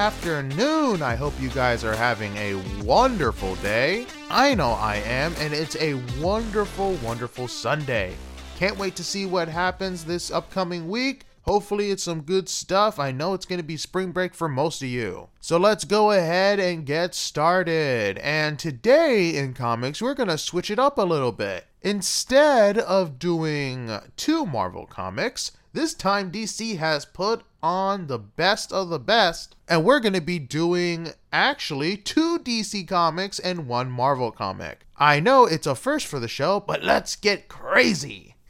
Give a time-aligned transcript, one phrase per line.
[0.00, 1.02] afternoon.
[1.02, 4.06] I hope you guys are having a wonderful day.
[4.30, 8.14] I know I am, and it's a wonderful, wonderful Sunday.
[8.56, 11.26] Can't wait to see what happens this upcoming week.
[11.42, 12.98] Hopefully, it's some good stuff.
[12.98, 15.28] I know it's going to be spring break for most of you.
[15.38, 18.16] So let's go ahead and get started.
[18.20, 21.66] And today in comics, we're going to switch it up a little bit.
[21.82, 28.88] Instead of doing two Marvel comics, this time DC has put on the best of
[28.88, 34.30] the best, and we're going to be doing actually two DC comics and one Marvel
[34.30, 34.86] comic.
[34.96, 38.36] I know it's a first for the show, but let's get crazy.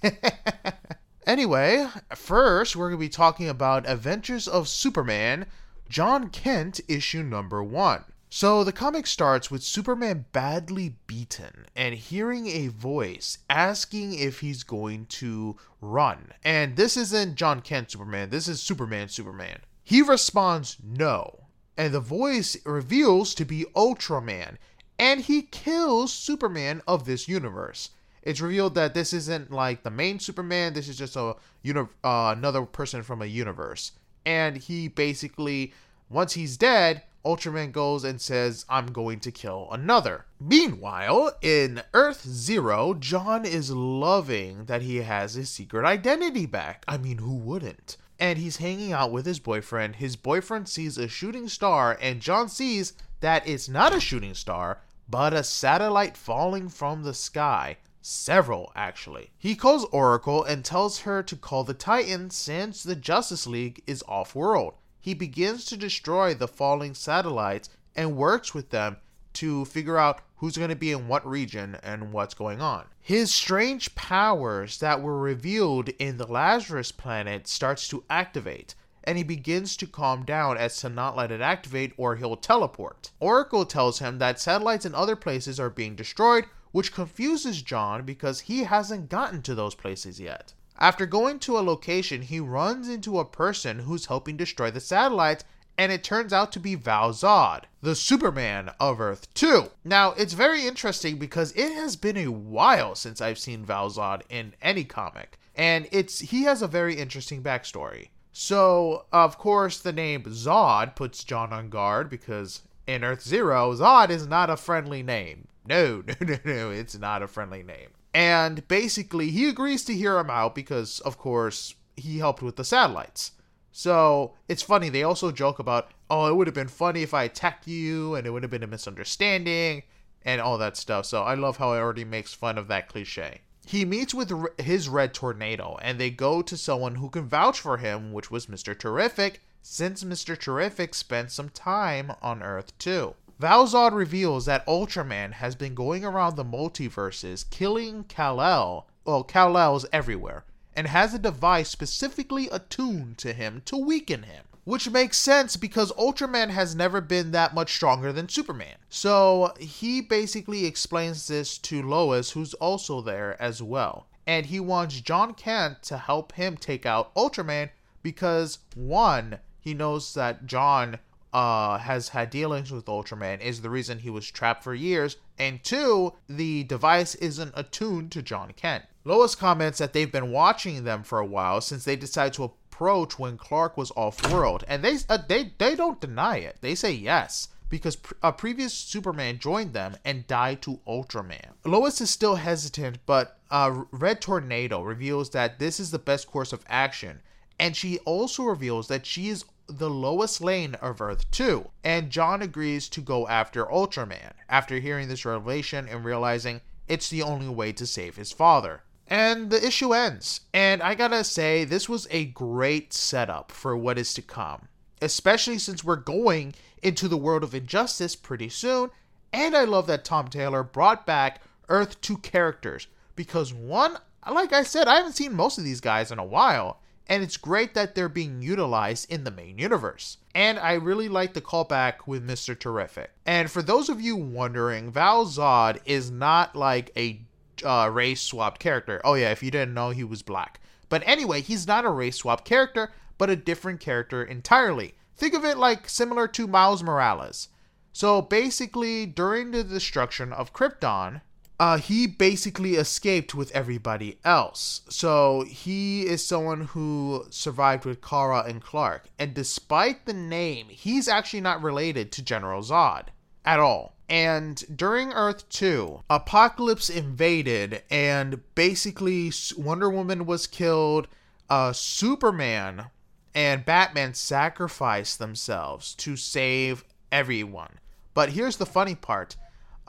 [1.31, 5.47] Anyway, first we're going to be talking about Adventures of Superman,
[5.89, 8.05] Jon Kent issue number one.
[8.33, 14.63] So the comic starts with Superman badly beaten and hearing a voice asking if he's
[14.63, 16.33] going to run.
[16.45, 19.59] And this isn't Jon Kent Superman, this is Superman Superman.
[19.83, 24.59] He responds no, and the voice reveals to be Ultraman,
[24.99, 27.91] and he kills Superman of this universe
[28.23, 30.75] it's revealed that this isn't like the main Superman.
[30.75, 33.93] This is just a uni- uh, another person from a universe,
[34.27, 35.73] and he basically,
[36.09, 42.27] once he's dead, Ultraman goes and says, "I'm going to kill another." Meanwhile, in Earth
[42.27, 46.85] Zero, Jon is loving that he has his secret identity back.
[46.89, 47.97] I mean, who wouldn't?
[48.19, 49.97] And he's hanging out with his boyfriend.
[49.97, 54.81] His boyfriend sees a shooting star, and Jon sees that it's not a shooting star,
[55.09, 57.77] but a satellite falling from the sky.
[58.03, 59.31] Several, actually.
[59.37, 64.03] He calls Oracle and tells her to call the Titan since the Justice League is
[64.09, 64.75] off world.
[65.01, 68.99] He begins to destroy the falling satellites and works with them
[69.35, 72.85] to figure out who's going to be in what region and what's going on.
[73.01, 78.75] His strange powers that were revealed in the Lazarus planet starts to activate
[79.05, 83.11] and he begins to calm down as to not let it activate or he'll teleport.
[83.19, 88.41] Oracle tells him that satellites in other places are being destroyed which confuses Jon because
[88.41, 90.53] he hasn't gotten to those places yet.
[90.81, 95.45] After going to a location, he runs into a person who's helping destroy the satellites,
[95.77, 99.71] and it turns out to be Val Zod, the Superman of Earth 2.
[99.85, 104.23] Now, it's very interesting because it has been a while since I've seen Val Zod
[104.31, 108.09] in any comic, and it's he has a very interesting backstory.
[108.33, 114.09] So, of course, the name Zod puts Jon on guard because in Earth Zero, Zod
[114.09, 115.47] is not a friendly name.
[115.67, 117.91] No, no, no, no, it's not a friendly name.
[118.13, 122.65] And basically, he agrees to hear him out because, of course, he helped with the
[122.65, 123.33] satellites.
[123.73, 127.25] So it's funny, they also joke about, oh, it would have been funny if I
[127.25, 129.85] attacked you and it would have been a misunderstanding
[130.25, 131.07] and all that stuff.
[131.07, 133.43] So I love how it already makes fun of that cliche.
[133.65, 137.77] He meets with his red tornado and they go to someone who can vouch for
[137.77, 138.77] him, which was Mr.
[138.77, 140.37] Terrific, since Mr.
[140.37, 143.15] Terrific spent some time on Earth 2.
[143.41, 149.87] Val Zod reveals that Ultraman has been going around the multiverses killing Kal-El, well, Kal-El's
[149.95, 150.45] everywhere,
[150.77, 154.45] and has a device specifically attuned to him to weaken him.
[154.65, 158.77] Which makes sense because Ultraman has never been that much stronger than Superman.
[158.91, 164.07] So he basically explains this to Lois, who's also there as well.
[164.27, 167.71] And he wants Jon Kent to help him take out Ultraman
[168.03, 170.99] because, one, he knows that Jon
[171.33, 175.63] uh, has had dealings with Ultraman is the reason he was trapped for years, and
[175.63, 178.85] two, the device isn't attuned to Jon Kent.
[179.05, 183.19] Lois comments that they've been watching them for a while since they decided to approach
[183.19, 186.59] when Clark was off-world, and they uh, they they don't deny it.
[186.61, 191.53] They say yes because a previous Superman joined them and died to Ultraman.
[191.65, 196.53] Lois is still hesitant, but uh, Red Tornado reveals that this is the best course
[196.53, 197.21] of action,
[197.59, 202.43] and she also reveals that she is the Lois Lane of Earth 2, and Jon
[202.43, 207.73] agrees to go after Ultraman after hearing this revelation and realizing it's the only way
[207.73, 208.83] to save his father.
[209.07, 210.43] And the issue ends.
[210.53, 214.69] And I gotta say, this was a great setup for what is to come,
[215.01, 218.91] especially since we're going into the world of injustice pretty soon.
[219.33, 223.97] And I love that Tom Taylor brought back Earth 2 characters because, one,
[224.31, 226.81] like I said, I haven't seen most of these guys in a while
[227.11, 230.19] and it's great that they're being utilized in the main universe.
[230.33, 232.57] And I really like the callback with Mr.
[232.57, 233.11] Terrific.
[233.27, 237.21] And for those of you wondering, Val Zod is not like a
[237.65, 239.01] uh, race swapped character.
[239.05, 240.61] Oh, yeah, if you didn't know, he was black.
[240.89, 244.95] But anyway, he's not a race swapped character, but a different character entirely.
[245.17, 247.49] Think of it like similar to Miles Morales.
[247.93, 251.23] So basically, during the destruction of Krypton,
[251.61, 254.81] uh, he basically escaped with everybody else.
[254.89, 259.09] So he is someone who survived with Kara and Clark.
[259.19, 263.09] And despite the name, he's actually not related to General Zod
[263.45, 263.95] at all.
[264.09, 271.09] And during Earth 2, Apocalypse invaded, and basically Wonder Woman was killed.
[271.51, 272.87] Uh, Superman
[273.35, 277.81] and Batman sacrificed themselves to save everyone.
[278.15, 279.37] But here's the funny part.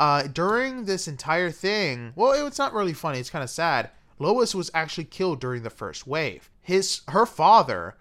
[0.02, 3.20] Uh, during this entire thing, well, it's not really funny.
[3.20, 3.92] It's kind of sad.
[4.18, 6.50] Lois was actually killed during the first wave.
[6.60, 7.98] His her father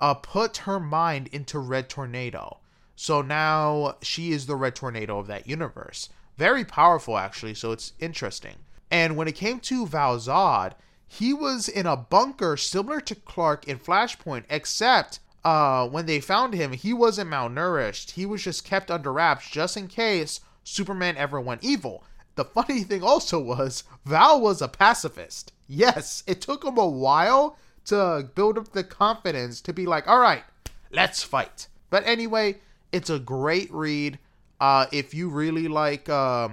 [0.00, 2.58] uh, put her mind into Red Tornado,
[2.96, 6.08] so now she is the Red Tornado of that universe.
[6.36, 7.54] Very powerful, actually.
[7.54, 8.56] So it's interesting.
[8.90, 10.72] And when it came to Val Zod,
[11.06, 16.52] he was in a bunker similar to Clark in Flashpoint, except uh, when they found
[16.52, 18.10] him, he wasn't malnourished.
[18.12, 22.02] He was just kept under wraps just in case Superman ever went evil.
[22.34, 25.52] The funny thing also was, Val was a pacifist.
[25.68, 27.56] Yes, it took him a while
[27.86, 30.42] to build up the confidence to be like, all right,
[30.90, 31.68] let's fight.
[31.90, 32.58] But anyway,
[32.90, 34.18] it's a great read.
[34.60, 36.48] Uh, if you really like uh,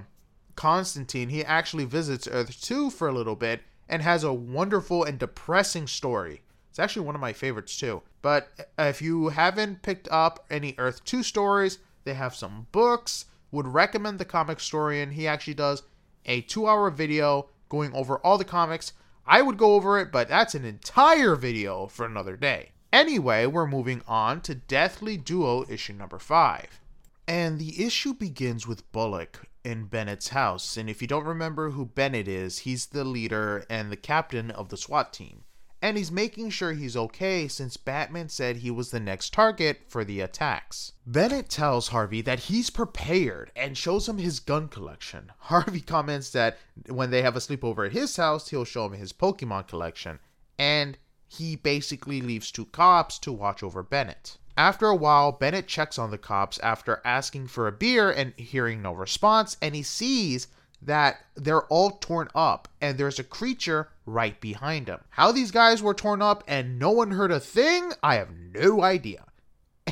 [0.56, 5.18] Constantine, he actually visits Earth 2 for a little bit and has a wonderful and
[5.18, 6.42] depressing story.
[6.70, 8.02] It's actually one of my favorites too.
[8.22, 13.26] But if you haven't picked up any Earth 2 stories, they have some books.
[13.52, 15.12] Would recommend the Comic Historian.
[15.12, 15.84] He actually does
[16.26, 18.94] a two hour video going over all the comics.
[19.26, 22.72] I would go over it, but that's an entire video for another day.
[22.92, 26.82] Anyway, we're moving on to Deathly Duo issue number 5.
[27.28, 30.76] And the issue begins with Bullock in Bennett's house.
[30.76, 34.70] And if you don't remember who Bennett is, he's the leader and the captain of
[34.70, 35.44] the SWAT team
[35.82, 40.06] and he's making sure he's okay since Batman said he was the next target for
[40.06, 40.92] the attacks.
[41.08, 45.32] Bennett tells Harvey that he's prepared and shows him his gun collection.
[45.40, 46.58] Harvey comments that
[46.88, 50.20] when they have a sleepover at his house, he'll show him his Pokemon collection,
[50.60, 50.98] and
[51.28, 54.38] he basically leaves two cops to watch over Bennett.
[54.58, 58.82] After a while, Bennett checks on the cops after asking for a beer and hearing
[58.82, 60.48] no response, and he sees
[60.82, 65.02] that they're all torn up and there's a creature right behind them.
[65.12, 68.82] How these guys were torn up and no one heard a thing, I have no
[68.84, 69.26] idea.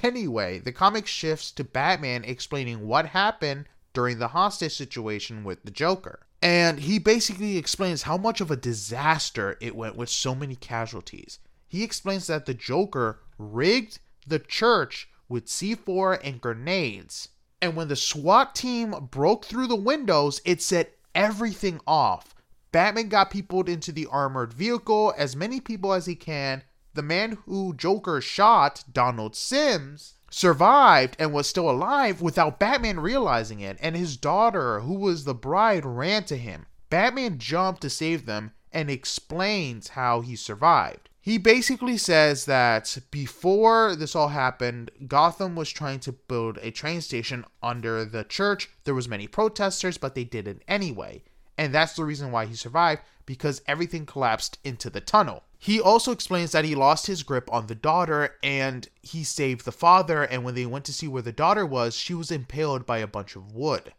[0.03, 5.71] Anyway, the comic shifts to Batman explaining what happened during the hostage situation with the
[5.71, 6.21] Joker.
[6.41, 11.39] And he basically explains how much of a disaster it went with so many casualties.
[11.68, 17.30] He explains that the Joker rigged the church with C4 and grenades
[17.62, 22.36] and when the SWAT team broke through the windows, it set everything off.
[22.72, 26.64] Batman got people into the armored vehicle, as many people as he can.
[26.94, 33.60] The man who Joker shot, Donald Sims, survived and was still alive without Batman realizing
[33.60, 36.68] it, and his daughter, who was the bride, ran to him.
[36.90, 41.09] Batman jumped to save them and explains how he survived.
[41.21, 47.01] He basically says that before this all happened, Gotham was trying to build a train
[47.01, 48.69] station under the church.
[48.86, 51.24] There was many protesters, but they did it anyway.
[51.57, 55.44] And that's the reason why he survived because everything collapsed into the tunnel.
[55.57, 59.74] He also explains that he lost his grip on the daughter and he saved the
[59.74, 63.00] father and when they went to see where the daughter was, she was impaled by
[63.00, 63.94] a bunch of wood.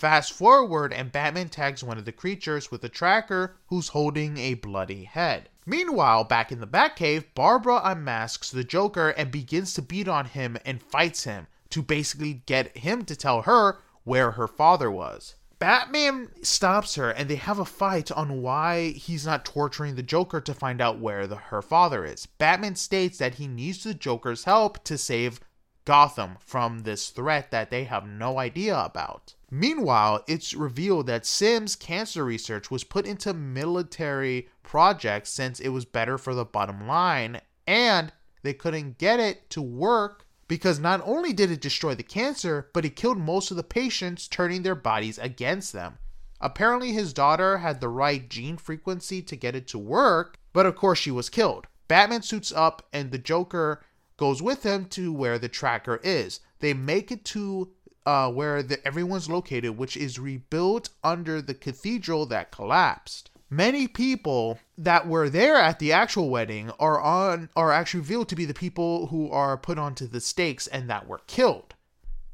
[0.00, 4.54] Fast forward, and Batman tags one of the creatures with a tracker who's holding a
[4.54, 5.49] bloody head.
[5.66, 10.56] Meanwhile, back in the Batcave, Barbara unmasks the Joker and begins to beat on him
[10.64, 15.36] and fights him to basically get him to tell her where her father was.
[15.58, 20.40] Batman stops her and they have a fight on why he's not torturing the Joker
[20.40, 22.24] to find out where the, her father is.
[22.24, 25.38] Batman states that he needs the Joker's help to save
[25.84, 29.34] Gotham from this threat that they have no idea about.
[29.50, 35.84] Meanwhile, it's revealed that Sims' cancer research was put into military projects since it was
[35.84, 41.32] better for the bottom line, and they couldn't get it to work because not only
[41.32, 45.18] did it destroy the cancer, but it killed most of the patients, turning their bodies
[45.18, 45.98] against them.
[46.40, 50.74] Apparently, his daughter had the right gene frequency to get it to work, but of
[50.74, 51.66] course, she was killed.
[51.86, 53.82] Batman suits up, and the Joker
[54.20, 56.40] goes with them to where the tracker is.
[56.58, 57.70] They make it to
[58.04, 63.30] uh, where the, everyone's located, which is rebuilt under the cathedral that collapsed.
[63.48, 68.36] Many people that were there at the actual wedding are on are actually revealed to
[68.36, 71.74] be the people who are put onto the stakes and that were killed.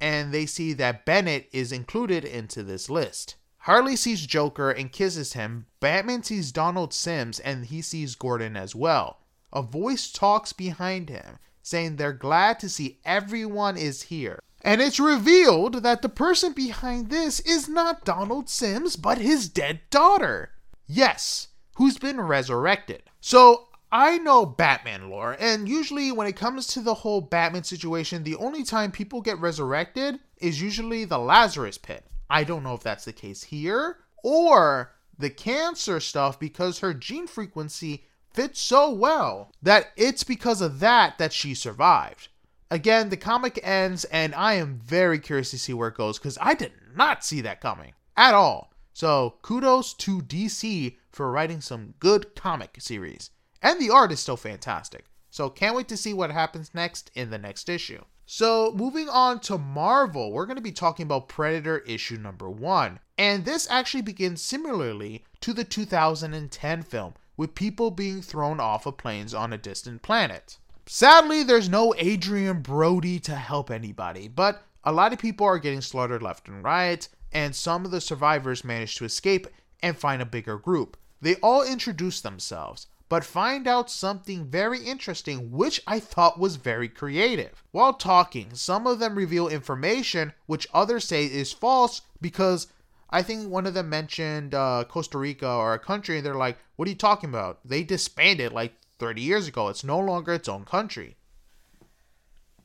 [0.00, 3.36] And they see that Bennett is included into this list.
[3.58, 5.66] Harley sees Joker and kisses him.
[5.78, 9.20] Batman sees Donald Sims and he sees Gordon as well.
[9.52, 14.38] A voice talks behind him, saying they're glad to see everyone is here.
[14.62, 19.80] And it's revealed that the person behind this is not Donald Sims, but his dead
[19.90, 20.52] daughter.
[20.86, 23.02] Yes, who's been resurrected.
[23.20, 28.22] So I know Batman lore, and usually when it comes to the whole Batman situation,
[28.22, 32.06] the only time people get resurrected is usually the Lazarus pit.
[32.30, 37.26] I don't know if that's the case here, or the cancer stuff because her gene
[37.26, 38.05] frequency
[38.36, 42.28] fits so well that it's because of that that she survived.
[42.70, 46.36] Again, the comic ends, and I am very curious to see where it goes because
[46.40, 48.72] I did not see that coming at all.
[48.92, 53.30] So, kudos to DC for writing some good comic series.
[53.62, 55.06] And the art is still fantastic.
[55.30, 58.02] So, can't wait to see what happens next in the next issue.
[58.24, 62.98] So, moving on to Marvel, we're going to be talking about Predator issue number one.
[63.16, 68.96] And this actually begins similarly to the 2010 film, with people being thrown off of
[68.96, 70.58] planes on a distant planet.
[70.86, 75.80] Sadly, there's no Adrien Brody to help anybody, but a lot of people are getting
[75.80, 79.48] slaughtered left and right, and some of the survivors manage to escape
[79.82, 80.96] and find a bigger group.
[81.20, 86.88] They all introduce themselves, but find out something very interesting, which I thought was very
[86.88, 87.62] creative.
[87.72, 92.68] While talking, some of them reveal information which others say is false because
[93.16, 96.58] I think one of them mentioned uh, Costa Rica or a country, and they're like,
[96.76, 97.66] What are you talking about?
[97.66, 99.68] They disbanded like 30 years ago.
[99.68, 101.16] It's no longer its own country.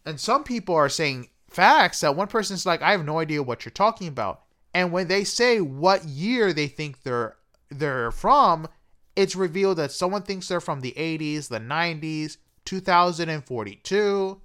[0.06, 3.64] And some people are saying facts that one person's like, I have no idea what
[3.64, 4.42] you're talking about.
[4.74, 7.38] And when they say what year they think they're
[7.70, 8.68] they're from,
[9.16, 14.42] it's revealed that someone thinks they're from the 80s, the 90s, 2042,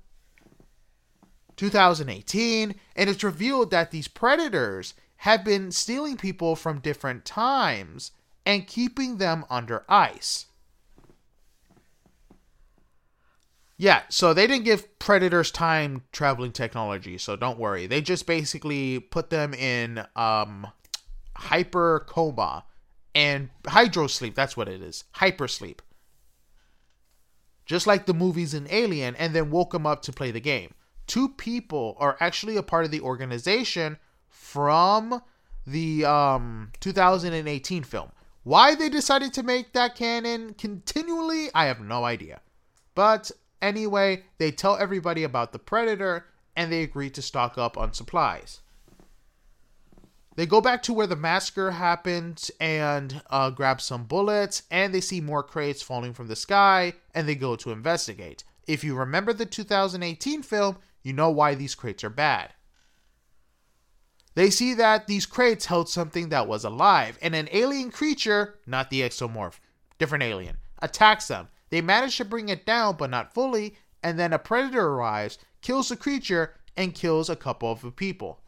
[1.57, 8.13] 2018, and it's revealed that these predators have been stealing people from different times
[8.45, 10.47] and keeping them under ice.
[13.79, 17.87] Yeah, so they didn't give predators time traveling technology, so don't worry.
[17.87, 20.67] They just basically put them in um
[21.37, 22.65] hyper coma
[23.15, 24.35] and hydro sleep.
[24.35, 25.05] That's what it is.
[25.17, 25.81] Hypersleep.
[27.67, 30.73] Just like the movies in Alien, and then woke them up to play the game.
[31.07, 33.99] Two people are actually a part of the organization
[34.47, 35.21] from
[35.67, 38.13] the um, 2018 film.
[38.45, 42.41] Why they decided to make that canon continually, I have no idea.
[42.95, 47.93] But anyway, they tell everybody about the Predator and they agree to stock up on
[47.93, 48.61] supplies.
[50.37, 55.01] They go back to where the massacre happened and uh, grab some bullets, and they
[55.01, 58.45] see more crates falling from the sky, and they go to investigate.
[58.67, 62.53] If you remember the 2018 film, you know why these crates are bad.
[64.37, 68.91] They see that these crates held something that was alive, and an alien creature, not
[68.91, 69.59] the xenomorph,
[69.99, 71.49] different alien, attacks them.
[71.71, 75.89] They manage to bring it down, but not fully, and then a predator arrives, kills
[75.89, 78.43] the creature, and kills a couple of the people.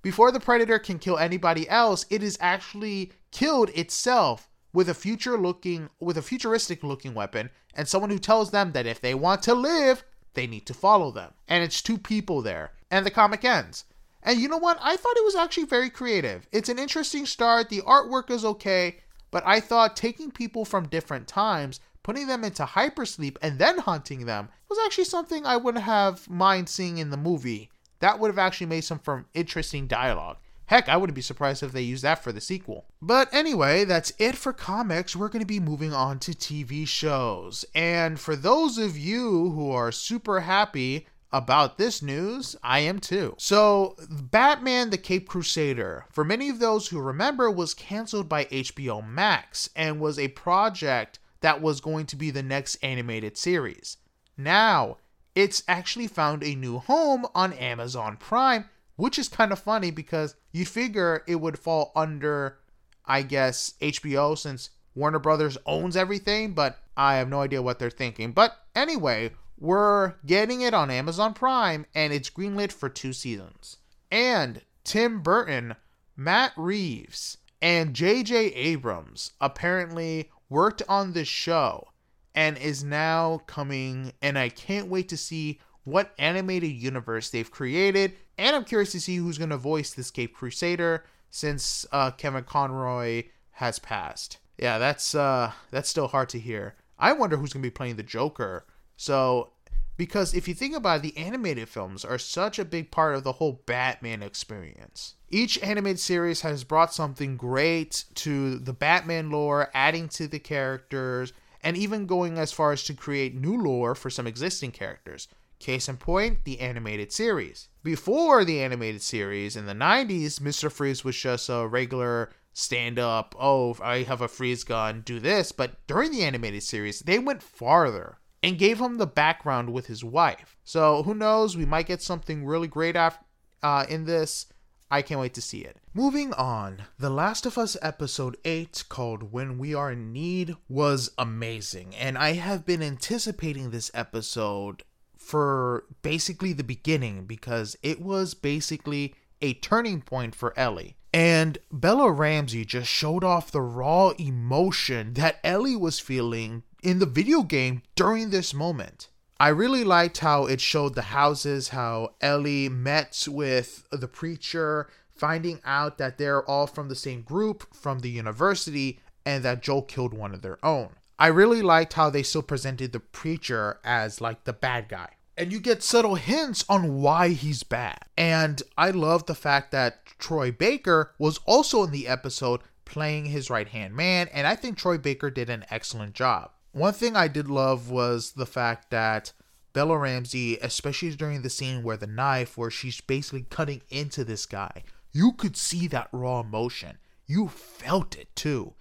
[0.00, 5.36] Before the predator can kill anybody else, it is actually killed itself with a future
[5.36, 9.42] looking with a futuristic looking weapon and someone who tells them that if they want
[9.42, 11.34] to live, they need to follow them.
[11.48, 12.72] And it's two people there.
[12.90, 13.84] And the comic ends.
[14.22, 14.78] And you know what?
[14.80, 16.46] I thought it was actually very creative.
[16.52, 17.68] It's an interesting start.
[17.68, 18.98] The artwork is okay,
[19.30, 24.26] but I thought taking people from different times, putting them into hypersleep, and then hunting
[24.26, 27.70] them was actually something I would have mind seeing in the movie.
[28.00, 30.38] That would have actually made some from interesting dialogue.
[30.66, 32.84] Heck, I wouldn't be surprised if they used that for the sequel.
[33.00, 35.16] But anyway, that's it for comics.
[35.16, 37.64] We're going to be moving on to TV shows.
[37.74, 43.34] And for those of you who are super happy about this news, I am too.
[43.38, 49.06] So, Batman the Caped Crusader, for many of those who remember, was canceled by HBO
[49.06, 53.98] Max and was a project that was going to be the next animated series.
[54.36, 54.96] Now,
[55.34, 58.64] it's actually found a new home on Amazon Prime,
[58.96, 62.58] which is kind of funny because you figure it would fall under,
[63.04, 67.90] I guess, HBO since Warner Brothers owns everything, but I have no idea what they're
[67.90, 68.32] thinking.
[68.32, 73.78] But anyway, we're getting it on Amazon Prime and it's greenlit for two seasons.
[74.10, 75.74] And Tim Burton,
[76.16, 78.36] Matt Reeves, and J.J.
[78.54, 81.88] Abrams apparently worked on this show
[82.34, 88.12] and is now coming and I can't wait to see what animated universe they've created
[88.38, 92.44] and I'm curious to see who's going to voice this Caped Crusader since uh, Kevin
[92.44, 94.38] Conroy has passed.
[94.56, 96.76] Yeah, that's uh that's still hard to hear.
[96.98, 98.66] I wonder who's going to be playing the Joker.
[98.98, 99.52] So
[99.96, 103.24] because if you think about it, the animated films are such a big part of
[103.24, 105.14] the whole Batman experience.
[105.30, 111.32] Each animated series has brought something great to the Batman lore, adding to the characters,
[111.62, 115.26] and even going as far as to create new lore for some existing characters.
[115.58, 117.68] Case in point, the animated series.
[117.82, 120.70] Before the animated series in the 90s, Mr.
[120.70, 125.50] Freeze was just a regular stand up, oh, I have a freeze gun, do this.
[125.50, 130.04] But during the animated series, they went farther and gave him the background with his
[130.04, 130.56] wife.
[130.64, 131.56] So who knows?
[131.56, 133.24] We might get something really great after,
[133.62, 134.46] uh, in this.
[134.90, 135.76] I can't wait to see it.
[135.92, 141.10] Moving on, The Last of Us episode 8 called When We Are in Need was
[141.18, 144.84] amazing, and I have been anticipating this episode
[145.16, 150.96] for basically the beginning because it was basically a turning point for Ellie.
[151.12, 157.06] And Bella Ramsey just showed off the raw emotion that Ellie was feeling in the
[157.06, 159.08] video game during this moment.
[159.40, 165.60] I really liked how it showed the houses, how Ellie met with the preacher, finding
[165.64, 170.14] out that they're all from the same group from the university and that Joel killed
[170.14, 170.90] one of their own.
[171.18, 175.10] I really liked how they still presented the preacher as like the bad guy.
[175.36, 177.98] And you get subtle hints on why he's bad.
[178.16, 183.50] And I love the fact that Troy Baker was also in the episode playing his
[183.50, 186.50] right hand man, and I think Troy Baker did an excellent job.
[186.72, 189.32] One thing I did love was the fact that
[189.72, 194.46] Bella Ramsey, especially during the scene where the knife, where she's basically cutting into this
[194.46, 194.82] guy,
[195.12, 196.98] you could see that raw emotion.
[197.26, 198.74] You felt it too.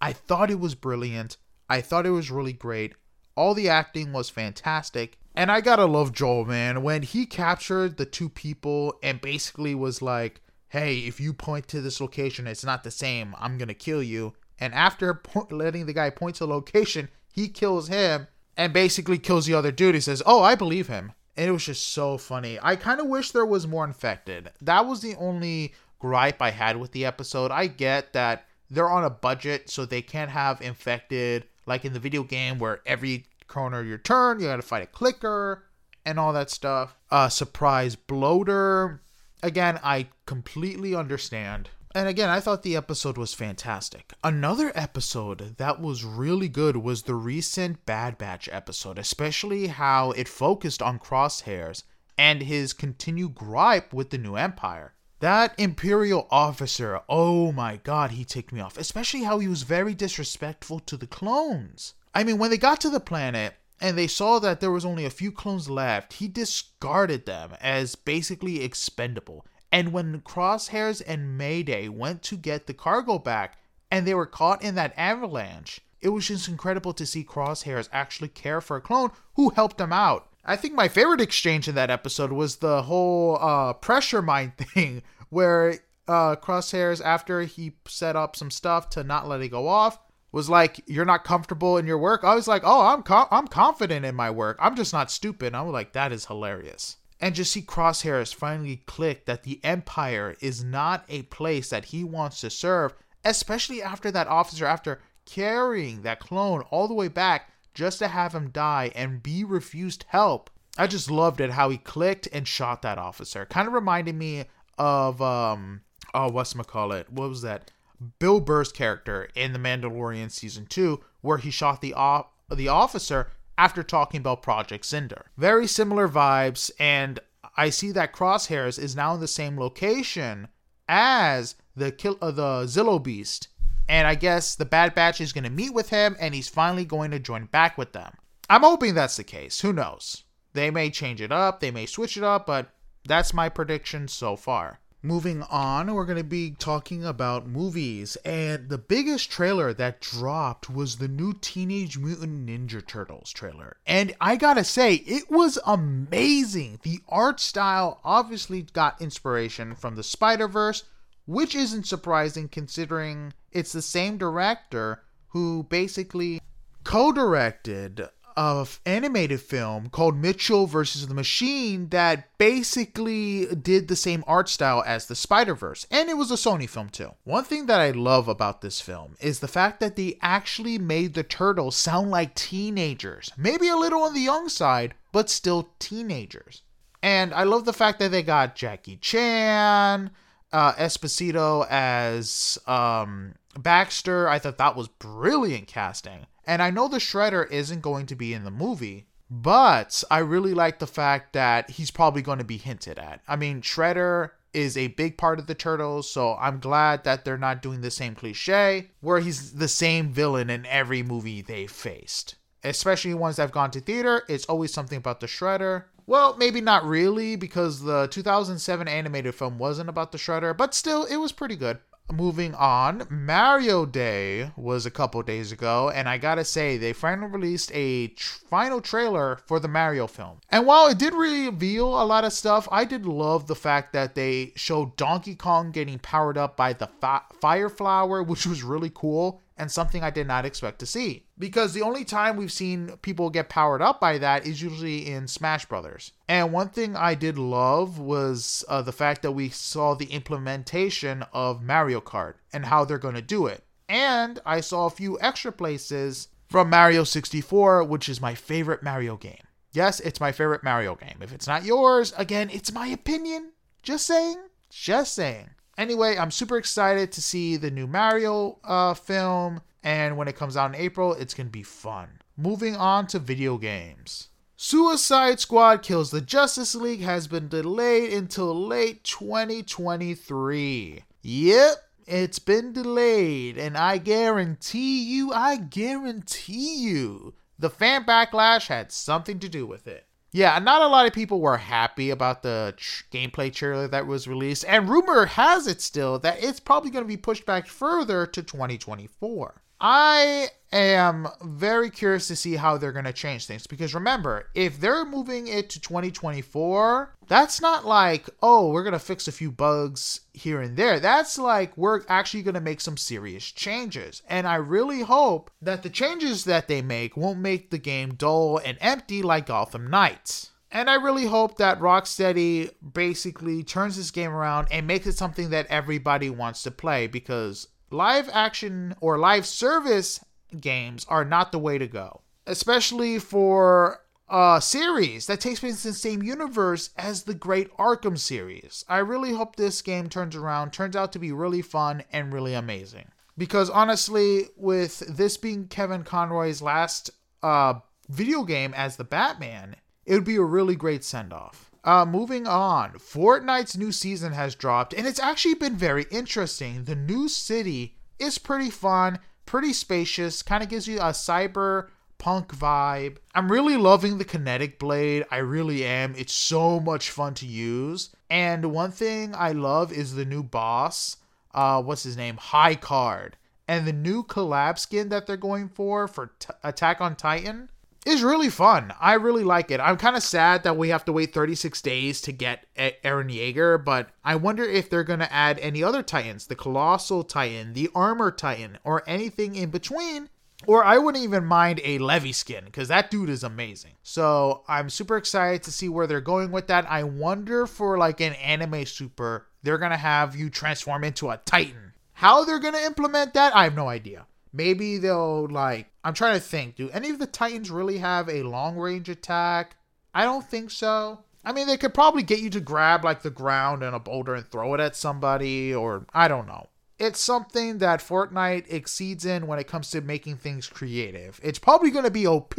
[0.00, 1.36] I thought it was brilliant.
[1.68, 2.94] I thought it was really great.
[3.36, 5.18] All the acting was fantastic.
[5.34, 6.82] And I gotta love Joel, man.
[6.82, 11.80] When he captured the two people and basically was like, hey, if you point to
[11.80, 14.34] this location, it's not the same, I'm gonna kill you.
[14.60, 19.18] And after po- letting the guy point to the location, he kills him and basically
[19.18, 19.96] kills the other dude.
[19.96, 22.60] He says, "Oh, I believe him." And it was just so funny.
[22.62, 24.52] I kind of wish there was more infected.
[24.60, 27.50] That was the only gripe I had with the episode.
[27.50, 31.98] I get that they're on a budget, so they can't have infected like in the
[31.98, 35.64] video game where every corner your turn you got to fight a clicker
[36.04, 36.94] and all that stuff.
[37.10, 39.02] Uh, surprise bloater.
[39.42, 41.70] Again, I completely understand.
[41.96, 44.14] And again, I thought the episode was fantastic.
[44.24, 50.26] Another episode that was really good was the recent Bad Batch episode, especially how it
[50.26, 51.84] focused on Crosshairs
[52.18, 54.94] and his continued gripe with the new Empire.
[55.20, 59.94] That Imperial officer, oh my god, he ticked me off, especially how he was very
[59.94, 61.94] disrespectful to the clones.
[62.12, 65.04] I mean, when they got to the planet, and they saw that there was only
[65.04, 69.46] a few clones left, he discarded them as basically expendable.
[69.74, 73.58] And when Crosshairs and Mayday went to get the cargo back
[73.90, 78.28] and they were caught in that avalanche, it was just incredible to see Crosshairs actually
[78.28, 80.28] care for a clone who helped them out.
[80.44, 85.02] I think my favorite exchange in that episode was the whole uh, pressure mine thing
[85.28, 89.98] where uh, Crosshairs, after he set up some stuff to not let it go off,
[90.30, 93.48] was like, "You're not comfortable in your work." I was like, "Oh, I'm co- I'm
[93.48, 94.56] confident in my work.
[94.60, 98.82] I'm just not stupid." I was like, "That is hilarious." And just see Crosshairs finally
[98.86, 104.10] click that the Empire is not a place that he wants to serve, especially after
[104.10, 108.92] that officer, after carrying that clone all the way back just to have him die
[108.94, 110.50] and be refused help.
[110.76, 113.46] I just loved it how he clicked and shot that officer.
[113.46, 114.44] Kind of reminded me
[114.76, 115.82] of um
[116.14, 117.10] oh what's call it?
[117.10, 117.70] What was that?
[118.18, 123.30] Bill Burr's character in The Mandalorian season two, where he shot the op- the officer
[123.56, 125.26] after talking about Project Cinder.
[125.36, 127.20] Very similar vibes, and
[127.56, 130.48] I see that Crosshairs is now in the same location
[130.88, 133.48] as the kill uh, the Zillo Beast,
[133.88, 136.84] and I guess the Bad Batch is going to meet with him, and he's finally
[136.84, 138.12] going to join back with them.
[138.48, 139.60] I'm hoping that's the case.
[139.60, 140.24] Who knows?
[140.52, 142.70] They may change it up, they may switch it up, but
[143.04, 144.80] that's my prediction so far.
[145.04, 150.70] Moving on, we're going to be talking about movies, and the biggest trailer that dropped
[150.70, 153.76] was the new Teenage Mutant Ninja Turtles trailer.
[153.86, 156.80] And I gotta say, it was amazing.
[156.84, 160.84] The art style obviously got inspiration from the Spider Verse,
[161.26, 166.40] which isn't surprising considering it's the same director who basically
[166.82, 174.24] co directed of animated film called Mitchell versus the Machine that basically did the same
[174.26, 177.12] art style as the Spider Verse, and it was a Sony film too.
[177.24, 181.14] One thing that I love about this film is the fact that they actually made
[181.14, 186.62] the turtles sound like teenagers, maybe a little on the young side, but still teenagers.
[187.02, 190.10] And I love the fact that they got Jackie Chan,
[190.52, 194.28] uh, Esposito as um, Baxter.
[194.28, 196.26] I thought that was brilliant casting.
[196.46, 200.54] And I know the Shredder isn't going to be in the movie, but I really
[200.54, 203.20] like the fact that he's probably going to be hinted at.
[203.26, 207.36] I mean, Shredder is a big part of the Turtles, so I'm glad that they're
[207.36, 212.36] not doing the same cliche where he's the same villain in every movie they faced.
[212.62, 215.84] Especially ones that have gone to theater, it's always something about the Shredder.
[216.06, 221.04] Well, maybe not really, because the 2007 animated film wasn't about the Shredder, but still,
[221.04, 221.78] it was pretty good.
[222.12, 227.32] Moving on, Mario Day was a couple days ago, and I gotta say, they finally
[227.32, 230.40] released a tr- final trailer for the Mario film.
[230.50, 234.14] And while it did reveal a lot of stuff, I did love the fact that
[234.14, 238.92] they showed Donkey Kong getting powered up by the fi- Fire Flower, which was really
[238.94, 241.26] cool and something I did not expect to see.
[241.38, 245.28] Because the only time we've seen people get powered up by that is usually in
[245.28, 246.12] Smash Brothers.
[246.28, 251.24] And one thing I did love was uh, the fact that we saw the implementation
[251.32, 253.64] of Mario Kart and how they're going to do it.
[253.88, 259.16] And I saw a few extra places from Mario 64, which is my favorite Mario
[259.16, 259.42] game.
[259.72, 261.16] Yes, it's my favorite Mario game.
[261.20, 263.52] If it's not yours, again, it's my opinion.
[263.82, 264.36] Just saying.
[264.70, 265.50] Just saying.
[265.76, 270.56] Anyway, I'm super excited to see the new Mario uh, film, and when it comes
[270.56, 272.20] out in April, it's gonna be fun.
[272.36, 274.28] Moving on to video games.
[274.56, 281.02] Suicide Squad Kills the Justice League has been delayed until late 2023.
[281.22, 288.92] Yep, it's been delayed, and I guarantee you, I guarantee you, the fan backlash had
[288.92, 290.06] something to do with it.
[290.34, 294.26] Yeah, not a lot of people were happy about the tr- gameplay trailer that was
[294.26, 298.26] released, and rumor has it still that it's probably going to be pushed back further
[298.26, 299.62] to 2024.
[299.86, 304.80] I am very curious to see how they're going to change things because remember, if
[304.80, 309.52] they're moving it to 2024, that's not like, oh, we're going to fix a few
[309.52, 311.00] bugs here and there.
[311.00, 314.22] That's like we're actually going to make some serious changes.
[314.26, 318.58] And I really hope that the changes that they make won't make the game dull
[318.64, 320.52] and empty like Gotham Knights.
[320.70, 325.50] And I really hope that Rocksteady basically turns this game around and makes it something
[325.50, 330.20] that everybody wants to play because live action or live service
[330.60, 335.90] games are not the way to go, especially for a series that takes place in
[335.90, 338.84] the same universe as the great Arkham series.
[338.88, 342.54] I really hope this game turns around, turns out to be really fun and really
[342.54, 343.06] amazing.
[343.36, 347.10] Because honestly, with this being Kevin Conroy's last
[347.42, 347.74] uh,
[348.08, 349.76] video game as the Batman,
[350.06, 351.70] it would be a really great send off.
[351.84, 356.84] Uh, moving on, Fortnite's new season has dropped, and it's actually been very interesting.
[356.84, 362.56] The new city is pretty fun, pretty spacious, kind of gives you a cyber punk
[362.56, 363.18] vibe.
[363.34, 365.26] I'm really loving the kinetic blade.
[365.30, 366.14] I really am.
[366.16, 368.16] It's so much fun to use.
[368.30, 371.18] And one thing I love is the new boss.
[371.52, 372.38] Uh, what's his name?
[372.38, 373.36] High Card.
[373.68, 377.68] And the new collab skin that they're going for for t- Attack on Titan
[378.04, 378.92] is really fun.
[379.00, 379.80] I really like it.
[379.80, 383.82] I'm kind of sad that we have to wait 36 days to get Eren Yeager,
[383.82, 387.88] but I wonder if they're going to add any other Titans, the Colossal Titan, the
[387.94, 390.28] Armor Titan, or anything in between.
[390.66, 393.92] Or I wouldn't even mind a Levi skin because that dude is amazing.
[394.02, 396.90] So I'm super excited to see where they're going with that.
[396.90, 401.36] I wonder for like an anime super, they're going to have you transform into a
[401.38, 401.92] Titan.
[402.14, 404.26] How they're going to implement that, I have no idea.
[404.54, 406.76] Maybe they'll like I'm trying to think.
[406.76, 409.76] Do any of the Titans really have a long range attack?
[410.14, 411.24] I don't think so.
[411.44, 414.34] I mean, they could probably get you to grab like the ground and a boulder
[414.34, 416.68] and throw it at somebody, or I don't know.
[416.98, 421.40] It's something that Fortnite exceeds in when it comes to making things creative.
[421.42, 422.54] It's probably going to be OP,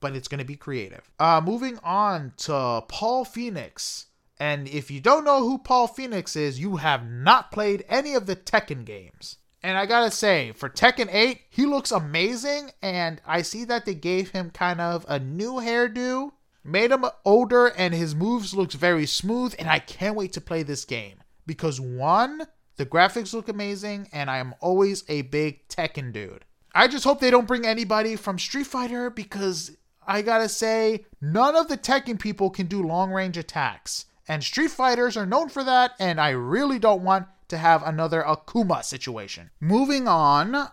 [0.00, 1.10] but it's going to be creative.
[1.18, 4.06] Uh, moving on to Paul Phoenix.
[4.40, 8.26] And if you don't know who Paul Phoenix is, you have not played any of
[8.26, 9.36] the Tekken games.
[9.62, 13.94] And I gotta say, for Tekken 8, he looks amazing, and I see that they
[13.94, 19.06] gave him kind of a new hairdo, made him older, and his moves looks very
[19.06, 21.22] smooth, and I can't wait to play this game.
[21.44, 26.44] Because one, the graphics look amazing, and I am always a big Tekken dude.
[26.72, 31.56] I just hope they don't bring anybody from Street Fighter because I gotta say, none
[31.56, 34.04] of the Tekken people can do long range attacks.
[34.28, 38.22] And Street Fighters are known for that, and I really don't want to have another
[38.22, 39.50] Akuma situation.
[39.60, 40.68] Moving on,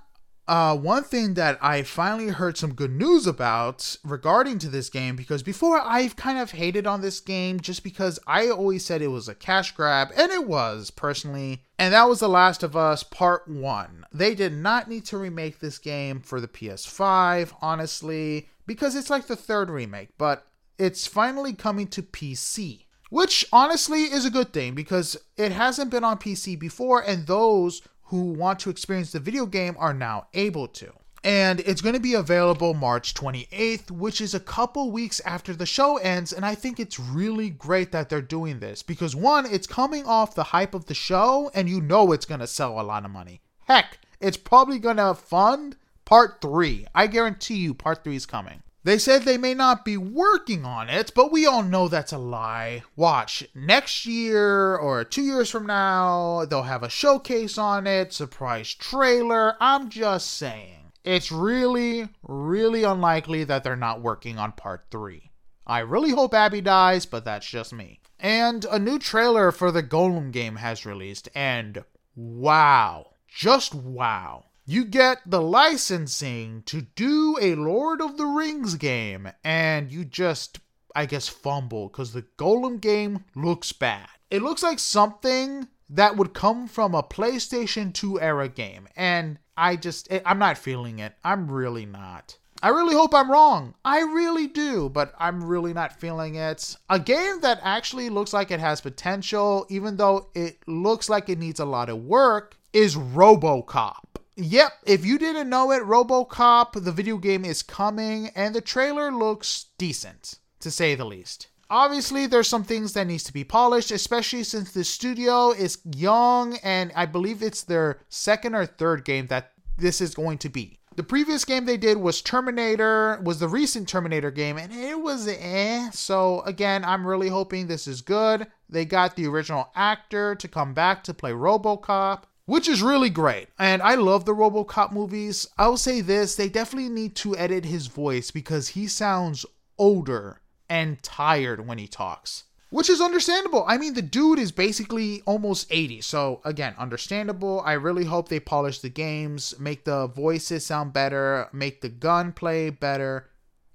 [0.48, 5.16] uh, one thing that I finally heard some good news about regarding to this game,
[5.16, 9.08] because before I've kind of hated on this game just because I always said it
[9.08, 13.02] was a cash grab, and it was personally, and that was The Last of Us
[13.02, 14.06] Part 1.
[14.14, 19.26] They did not need to remake this game for the PS5, honestly, because it's like
[19.26, 20.46] the third remake, but
[20.78, 22.85] it's finally coming to PC.
[23.16, 27.82] Which honestly is a good thing because it hasn't been on PC before, and those
[28.08, 30.92] who want to experience the video game are now able to.
[31.24, 35.66] And it's going to be available March 28th, which is a couple weeks after the
[35.66, 36.34] show ends.
[36.34, 40.36] And I think it's really great that they're doing this because, one, it's coming off
[40.36, 43.12] the hype of the show, and you know it's going to sell a lot of
[43.12, 43.40] money.
[43.66, 46.86] Heck, it's probably going to fund part three.
[46.94, 48.62] I guarantee you, part three is coming.
[48.86, 52.20] They said they may not be working on it, but we all know that's a
[52.20, 52.84] lie.
[52.96, 58.76] Watch, next year or two years from now, they'll have a showcase on it, surprise
[58.76, 59.58] trailer.
[59.60, 60.92] I'm just saying.
[61.04, 65.32] It's really, really unlikely that they're not working on part three.
[65.66, 68.02] I really hope Abby dies, but that's just me.
[68.20, 71.84] And a new trailer for the Gollum game has released, and
[72.16, 79.30] wow, just wow you get the licensing to do a Lord of the Rings game,
[79.44, 80.60] and you just,
[80.96, 84.10] I guess, fumble because the Gollum game looks bad.
[84.32, 89.76] It looks like something that would come from a PlayStation 2 era game, and I
[89.76, 91.14] just, eh, I'm not feeling it.
[91.24, 92.38] I'm really not.
[92.64, 93.76] I really hope I'm wrong.
[93.86, 96.76] I really do, but I'm really not feeling it.
[96.90, 101.38] A game that actually looks like it has potential, even though it looks like it
[101.38, 104.15] needs a lot of work, is Robocop.
[104.38, 109.10] Yep, if you didn't know it, Robocop, the video game, is coming, and the trailer
[109.10, 111.48] looks decent, to say the least.
[111.70, 116.58] Obviously, there's some things that needs to be polished, especially since the studio is young,
[116.64, 120.80] and I believe it's their second or third game that this is going to be.
[120.98, 125.28] The previous game they did was Terminator, was the recent Terminator game, and it was
[125.28, 125.90] eh.
[125.92, 128.48] So again, I'm really hoping this is good.
[128.70, 133.48] They got the original actor to come back to play RoboCop which is really great.
[133.58, 135.48] And I love the Robocop movies.
[135.58, 139.46] I'll say this they definitely need to edit his voice because he sounds
[139.78, 142.44] older and tired when he talks.
[142.72, 143.64] Which is understandable.
[143.68, 146.02] I mean, the dude is basically almost 80.
[146.02, 147.62] So, again, understandable.
[147.62, 152.72] I really hope they polish the games, make the voices sound better, make the gunplay
[152.72, 153.30] better.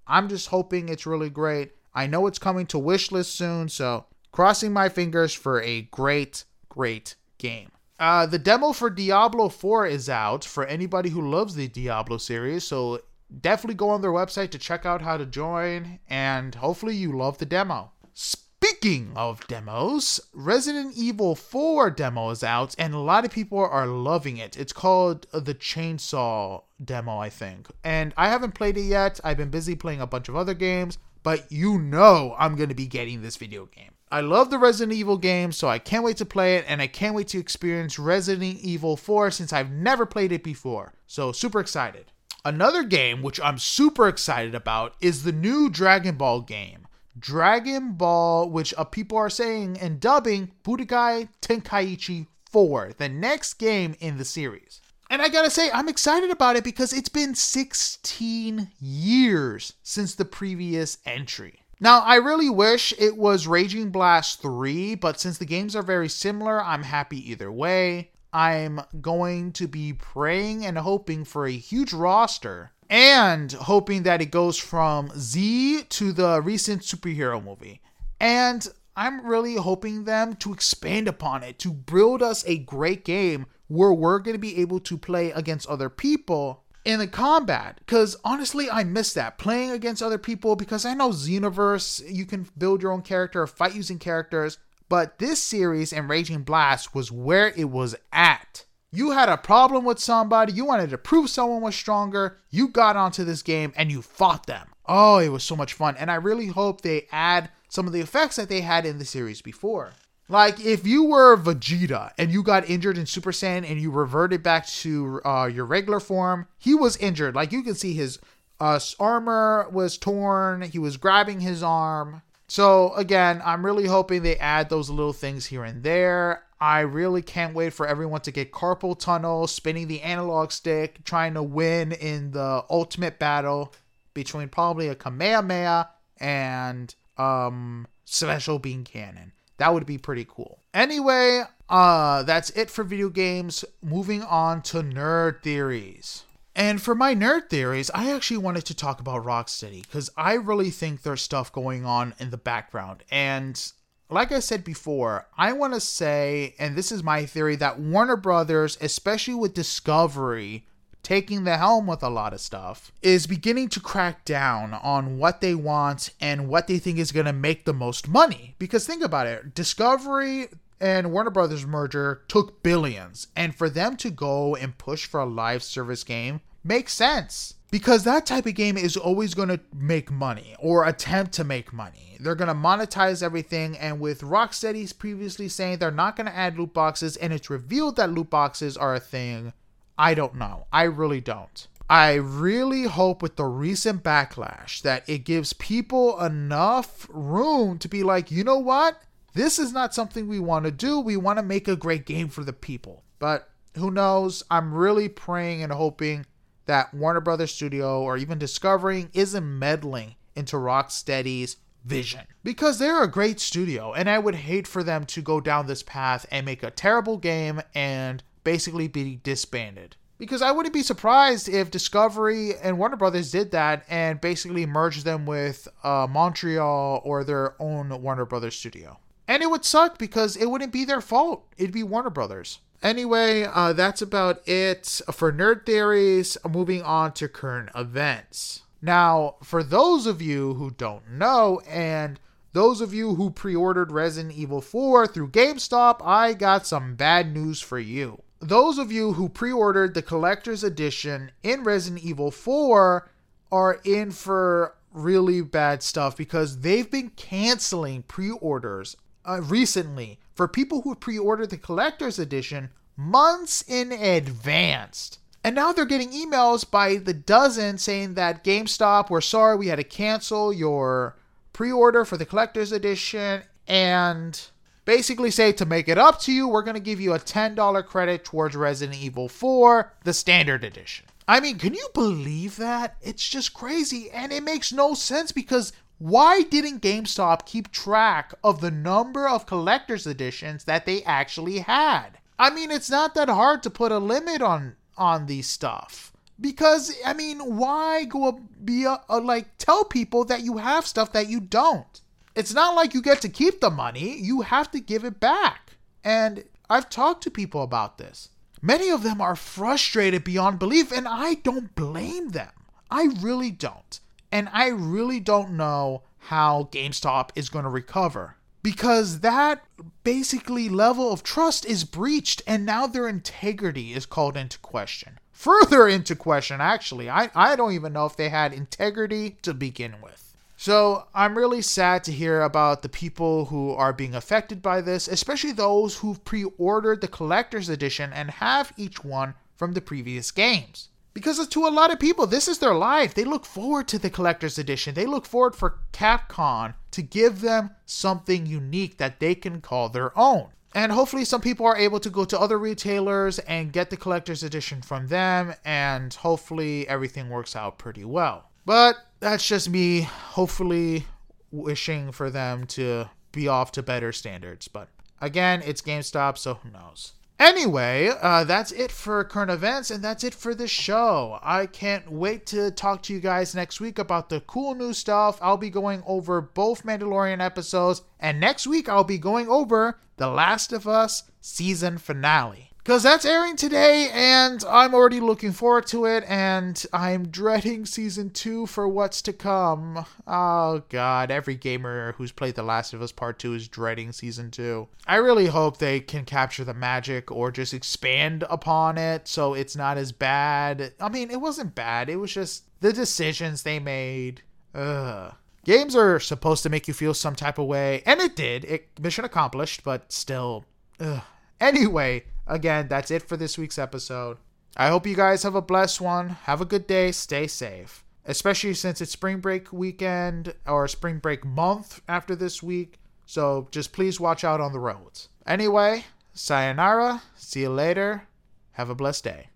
[0.07, 1.73] I'm just hoping it's really great.
[1.95, 7.15] I know it's coming to wishlist soon, so crossing my fingers for a great, great
[7.39, 7.71] game.
[8.01, 12.65] Uh, the demo for Diablo 4 is out for anybody who loves the Diablo series,
[12.65, 13.03] so
[13.43, 17.37] definitely go on their website to check out how to join, and hopefully you love
[17.37, 17.93] the demo.
[18.15, 23.87] Speaking of demos, Resident Evil 4 demo is out, and a lot of people are
[23.87, 24.57] loving it.
[24.57, 27.69] It's called the Chainsaw demo, I think.
[27.85, 29.21] And I haven't played it yet.
[29.23, 32.75] I've been busy playing a bunch of other games, but you know I'm going to
[32.75, 33.93] be getting this video game.
[34.13, 36.89] I love the Resident Evil game, so I can't wait to play it, and I
[36.89, 40.95] can't wait to experience Resident Evil 4 since I've never played it before.
[41.07, 42.07] So, super excited.
[42.45, 46.89] Another game which I'm super excited about is the new Dragon Ball game.
[47.19, 53.95] Dragon Ball, which uh, people are saying and dubbing Budokai Tenkaichi 4, the next game
[54.01, 54.81] in the series.
[55.11, 60.25] And I gotta say, I'm excited about it because it's been 16 years since the
[60.25, 61.60] previous entry.
[61.83, 66.11] Now, I really wish it was Raging Blast 3, but since the games are very
[66.11, 68.11] similar, I'm happy either way.
[68.35, 74.31] I'm going to be praying and hoping for a huge roster and hoping that it
[74.31, 77.81] goes from Z to the recent superhero movie.
[78.21, 83.47] And I'm really hoping them to expand upon it, to build us a great game
[83.69, 88.17] where we're going to be able to play against other people in the combat because
[88.25, 89.39] honestly i miss that.
[89.39, 93.75] Playing against other people because i know xenoverse you can build your own character fight
[93.75, 98.65] using characters but this series and raging blast was where it was at.
[98.91, 102.97] You had a problem with somebody you wanted to prove someone was stronger you got
[102.97, 104.69] onto this game and you fought them.
[104.87, 108.01] Oh it was so much fun and i really hope they add some of the
[108.01, 109.93] effects that they had in the series before
[110.31, 114.45] like if you were Vegeta and you got injured in Super Saiyan and you reverted
[114.45, 117.35] back to uh, your regular form, he was injured.
[117.35, 118.21] Like you can see his
[118.61, 120.63] uh, armor was torn.
[120.63, 122.23] He was grabbing his arm.
[122.47, 126.45] So again, I'm really hoping they add those little things here and there.
[126.61, 131.35] I really can't wait for everyone to get carpal tunnel, spinning the analog stick, trying
[131.35, 133.75] to win in the ultimate battle
[134.15, 135.89] between probably a Kamehameha
[136.19, 139.33] and um special beam cannon.
[139.61, 140.63] That would be pretty cool.
[140.73, 143.63] Anyway, uh, that's it for video games.
[143.83, 146.23] Moving on to nerd theories.
[146.57, 150.71] And for my nerd theories, I actually wanted to talk about Rocksteady because I really
[150.71, 153.05] think there's stuff going on in the background.
[153.11, 153.63] And
[154.09, 158.17] like I said before, I want to say, and this is my theory, that Warner
[158.17, 160.65] Brothers, especially with Discovery,
[161.03, 165.41] taking the helm with a lot of stuff, is beginning to crack down on what
[165.41, 168.55] they want and what they think is going to make the most money.
[168.59, 170.49] Because think about it Discovery
[170.81, 175.27] and Warner Brothers merger took billions, and for them to go and push for a
[175.27, 177.55] live service game makes sense.
[177.71, 181.73] Because that type of game is always going to make money or attempt to make
[181.73, 182.17] money.
[182.19, 183.79] They're going to monetize everything.
[183.79, 187.95] And with Rocksteady's previously saying they're not going to add loot boxes, and it's revealed
[187.97, 189.53] that loot boxes are a thing,
[190.01, 190.67] I don't know.
[190.73, 191.69] I really don't.
[191.91, 198.03] I really hope with the recent backlash that it gives people enough room to be
[198.03, 198.99] like, you know what?
[199.35, 200.99] This is not something we want to do.
[201.01, 203.03] We want to make a great game for the people.
[203.19, 204.43] But who knows?
[204.51, 206.25] I'm really praying and hoping
[206.65, 213.11] that Warner Brothers Studio or even Discovery isn't meddling into Rocksteady's vision because they're a
[213.11, 216.63] great studio and I would hate for them to go down this path and make
[216.63, 219.97] a terrible game and basically be disbanded.
[220.19, 225.05] Because I wouldn't be surprised if Discovery and Warner Brothers did that and basically merged
[225.05, 228.99] them with uh, Montreal or their own Warner Brothers studio.
[229.27, 231.47] And it would suck because it wouldn't be their fault.
[231.57, 232.59] It'd be Warner Brothers.
[232.83, 236.37] Anyway, uh, that's about it for Nerd Theories.
[236.49, 238.63] Moving on to current events.
[238.83, 242.19] Now, for those of you who don't know, and
[242.53, 247.33] those of you who pre ordered Resident Evil 4 through GameStop, I got some bad
[247.33, 248.23] news for you.
[248.41, 253.09] Those of you who pre ordered the collector's edition in Resident Evil 4
[253.53, 260.49] are in for really bad stuff because they've been canceling pre orders uh, recently for
[260.49, 265.19] people who pre ordered the collector's edition months in advance.
[265.45, 269.77] And now they're getting emails by the dozen saying that GameStop, we're sorry, we had
[269.77, 271.17] to cancel your
[271.53, 274.49] pre order for the collector's edition and
[274.91, 277.87] basically say to make it up to you, we're going to give you a $10
[277.87, 281.07] credit towards Resident Evil 4, the standard edition.
[281.29, 282.97] I mean, can you believe that?
[283.01, 288.61] It's just crazy and it makes no sense because why didn't GameStop keep track of
[288.61, 292.19] the number of collector's editions that they actually had?
[292.37, 296.93] I mean, it's not that hard to put a limit on on these stuff because
[297.07, 301.29] I mean, why go be a, a, like tell people that you have stuff that
[301.29, 302.00] you don't?
[302.41, 305.77] It's not like you get to keep the money; you have to give it back.
[306.03, 308.31] And I've talked to people about this.
[308.63, 312.53] Many of them are frustrated beyond belief, and I don't blame them.
[312.91, 314.01] I really don't.
[314.33, 319.63] And I really don't know how GameStop is going to recover because that
[320.03, 325.19] basically level of trust is breached and now their integrity is called into question.
[325.33, 327.09] Further into question, actually.
[327.09, 330.20] I, I don't even know if they had integrity to begin with.
[330.63, 335.09] So I'm really sad to hear about the people who are being affected by this,
[335.09, 340.31] especially those who've pre ordered the collector's edition and have each one from the previous
[340.31, 340.91] games.
[341.15, 343.15] Because to a lot of people, this is their life.
[343.15, 344.93] They look forward to the collector's edition.
[344.93, 350.13] They look forward for Capcom to give them something unique that they can call their
[350.15, 350.49] own.
[350.75, 354.43] And hopefully, some people are able to go to other retailers and get the collector's
[354.43, 358.50] edition from them, and hopefully, everything works out pretty well.
[358.65, 361.07] But that's just me, hopefully,
[361.51, 364.69] wishing for them to be off to better standards.
[364.69, 364.89] But
[365.21, 367.13] again, it's GameStop, so who knows?
[367.39, 371.39] Anyway, uh, that's it for current events, and that's it for this show.
[371.43, 375.39] I can't wait to talk to you guys next week about the cool new stuff.
[375.41, 380.29] I'll be going over both Mandalorian episodes, and next week I'll be going over The
[380.29, 386.07] Last of Us season finale because that's airing today and I'm already looking forward to
[386.07, 390.05] it and I'm dreading season 2 for what's to come.
[390.27, 394.51] Oh god, every gamer who's played The Last of Us Part 2 is dreading season
[394.51, 394.89] 2.
[395.07, 399.77] I really hope they can capture the magic or just expand upon it so it's
[399.77, 400.95] not as bad.
[401.01, 402.09] I mean, it wasn't bad.
[402.09, 404.43] It was just the decisions they made.
[404.75, 405.35] Ugh.
[405.65, 408.65] Games are supposed to make you feel some type of way, and it did.
[408.65, 410.65] It mission accomplished, but still.
[410.99, 411.21] Ugh.
[411.61, 414.37] Anyway, again, that's it for this week's episode.
[414.77, 416.31] I hope you guys have a blessed one.
[416.45, 417.13] Have a good day.
[417.13, 418.05] Stay safe.
[418.27, 422.99] Especially since it's spring break weekend or spring break month after this week.
[423.25, 425.29] So just please watch out on the roads.
[425.47, 427.23] Anyway, sayonara.
[427.35, 428.29] See you later.
[428.73, 429.49] Have a blessed day.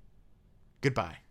[0.80, 1.23] Goodbye.